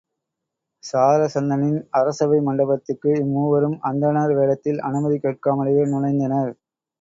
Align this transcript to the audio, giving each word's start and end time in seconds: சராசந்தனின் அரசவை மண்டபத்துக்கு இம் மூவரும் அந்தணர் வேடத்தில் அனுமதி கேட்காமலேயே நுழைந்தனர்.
சராசந்தனின் 0.83 1.77
அரசவை 1.91 2.39
மண்டபத்துக்கு 2.41 3.11
இம் 3.19 3.29
மூவரும் 3.35 3.77
அந்தணர் 3.91 4.35
வேடத்தில் 4.39 4.81
அனுமதி 4.89 5.19
கேட்காமலேயே 5.19 5.85
நுழைந்தனர். 5.93 6.51